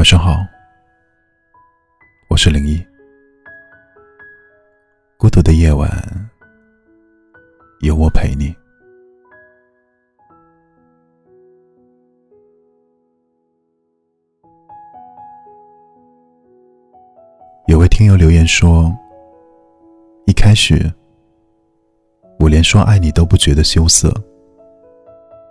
[0.00, 0.42] 晚上好，
[2.30, 2.82] 我是林一。
[5.18, 5.90] 孤独的夜晚，
[7.80, 8.56] 有我陪你。
[17.66, 18.90] 有位听友留言说
[20.24, 20.90] ：“一开始，
[22.38, 24.10] 我连说爱你都不觉得羞涩，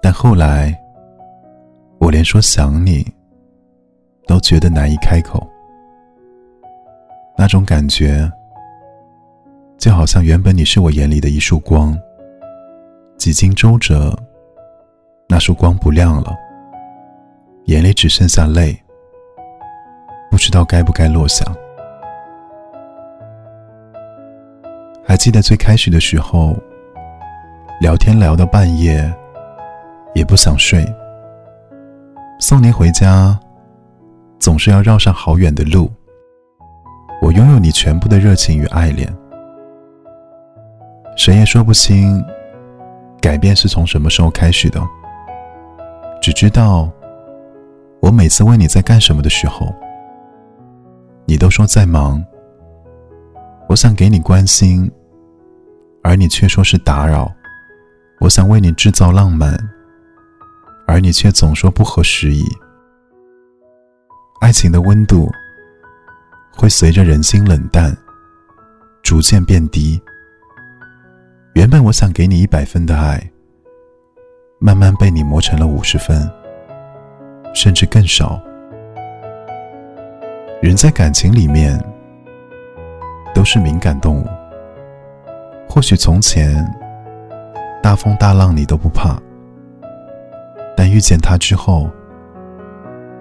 [0.00, 0.72] 但后来，
[1.98, 3.04] 我连说想你。”
[4.26, 5.46] 都觉得难以开口，
[7.38, 8.30] 那种感觉，
[9.78, 11.96] 就好像原本你是我眼里的一束光，
[13.16, 14.18] 几经周折，
[15.28, 16.34] 那束光不亮了，
[17.66, 18.76] 眼里只剩下泪，
[20.30, 21.44] 不知道该不该落下。
[25.04, 26.56] 还记得最开始的时候，
[27.80, 29.08] 聊天聊到半夜，
[30.14, 30.84] 也不想睡，
[32.40, 33.38] 送您回家。
[34.46, 35.90] 总是要绕上好远的路。
[37.20, 39.12] 我拥有你全部的热情与爱恋，
[41.16, 42.24] 谁也说不清
[43.20, 44.80] 改变是从什么时候开始的。
[46.22, 46.88] 只知道，
[47.98, 49.66] 我每次问你在干什么的时候，
[51.24, 52.24] 你都说在忙。
[53.68, 54.88] 我想给你关心，
[56.04, 57.28] 而你却说是打扰。
[58.20, 59.58] 我想为你制造浪漫，
[60.86, 62.44] 而你却总说不合时宜。
[64.40, 65.30] 爱情的温度
[66.52, 67.96] 会随着人心冷淡
[69.02, 70.00] 逐渐变低。
[71.54, 73.18] 原本我想给你一百分的爱，
[74.58, 76.30] 慢慢被你磨成了五十分，
[77.54, 78.40] 甚至更少。
[80.60, 81.82] 人在感情里面
[83.34, 84.26] 都是敏感动物，
[85.68, 86.62] 或许从前
[87.82, 89.18] 大风大浪你都不怕，
[90.76, 91.90] 但遇见他之后。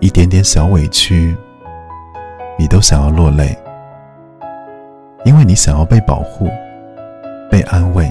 [0.00, 1.36] 一点点小委屈，
[2.56, 3.58] 你都想要落泪，
[5.24, 6.48] 因为你想要被保护、
[7.50, 8.08] 被安慰。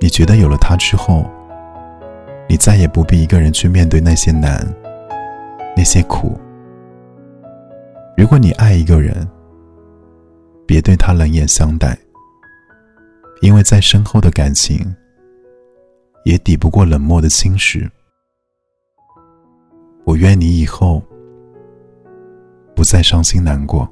[0.00, 1.28] 你觉得有了他之后，
[2.48, 4.64] 你再也不必一个人去面对那些难、
[5.76, 6.38] 那些苦。
[8.16, 9.28] 如果你爱一个人，
[10.66, 11.98] 别对他冷眼相待，
[13.40, 14.94] 因为再深厚的感情，
[16.24, 17.90] 也抵不过冷漠的侵蚀。
[20.08, 21.02] 我愿你以后
[22.74, 23.86] 不再伤心难过。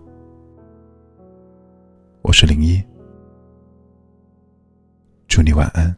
[2.22, 2.82] 我是零一，
[5.28, 5.94] 祝你晚安。